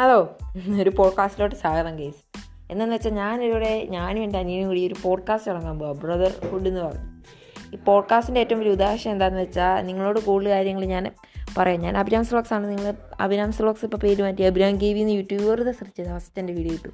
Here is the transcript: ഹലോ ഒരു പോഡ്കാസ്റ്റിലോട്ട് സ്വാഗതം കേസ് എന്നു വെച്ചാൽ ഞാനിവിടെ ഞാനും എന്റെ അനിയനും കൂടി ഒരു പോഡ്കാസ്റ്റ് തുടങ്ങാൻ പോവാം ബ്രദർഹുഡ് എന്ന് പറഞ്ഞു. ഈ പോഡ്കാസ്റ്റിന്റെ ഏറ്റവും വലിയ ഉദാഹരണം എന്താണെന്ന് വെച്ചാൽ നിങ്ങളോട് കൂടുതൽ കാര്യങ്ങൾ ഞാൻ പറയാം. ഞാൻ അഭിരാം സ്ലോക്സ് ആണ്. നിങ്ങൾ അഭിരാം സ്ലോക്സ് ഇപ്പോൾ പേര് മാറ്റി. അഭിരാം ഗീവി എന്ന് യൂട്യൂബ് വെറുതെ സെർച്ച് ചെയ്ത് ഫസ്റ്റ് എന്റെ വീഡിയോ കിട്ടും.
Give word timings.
ഹലോ 0.00 0.36
ഒരു 0.82 0.90
പോഡ്കാസ്റ്റിലോട്ട് 0.90 1.56
സ്വാഗതം 1.56 1.98
കേസ് 1.98 2.38
എന്നു 2.70 2.84
വെച്ചാൽ 2.84 3.10
ഞാനിവിടെ 3.10 3.86
ഞാനും 3.90 4.22
എന്റെ 4.22 4.38
അനിയനും 4.38 4.68
കൂടി 4.68 4.86
ഒരു 4.86 4.94
പോഡ്കാസ്റ്റ് 5.02 5.50
തുടങ്ങാൻ 5.50 5.78
പോവാം 5.78 5.98
ബ്രദർഹുഡ് 5.98 6.68
എന്ന് 6.68 6.80
പറഞ്ഞു. 6.80 7.22
ഈ 7.74 7.78
പോഡ്കാസ്റ്റിന്റെ 7.86 8.40
ഏറ്റവും 8.40 8.60
വലിയ 8.60 8.72
ഉദാഹരണം 8.72 9.12
എന്താണെന്ന് 9.12 9.42
വെച്ചാൽ 9.42 9.86
നിങ്ങളോട് 9.86 10.20
കൂടുതൽ 10.20 10.50
കാര്യങ്ങൾ 10.50 10.84
ഞാൻ 10.84 11.10
പറയാം. 11.58 11.80
ഞാൻ 11.80 11.96
അഭിരാം 11.96 12.24
സ്ലോക്സ് 12.24 12.54
ആണ്. 12.54 12.70
നിങ്ങൾ 12.70 12.94
അഭിരാം 13.20 13.52
സ്ലോക്സ് 13.52 13.84
ഇപ്പോൾ 13.84 13.96
പേര് 13.96 14.22
മാറ്റി. 14.22 14.42
അഭിരാം 14.42 14.76
ഗീവി 14.76 14.98
എന്ന് 14.98 15.12
യൂട്യൂബ് 15.12 15.44
വെറുതെ 15.44 15.72
സെർച്ച് 15.72 15.96
ചെയ്ത് 15.96 16.10
ഫസ്റ്റ് 16.10 16.38
എന്റെ 16.38 16.52
വീഡിയോ 16.52 16.72
കിട്ടും. 16.72 16.92